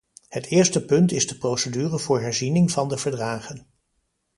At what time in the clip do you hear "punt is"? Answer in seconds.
0.85-1.27